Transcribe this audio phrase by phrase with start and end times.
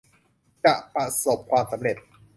[0.65, 1.97] จะประสบความสำเร็จ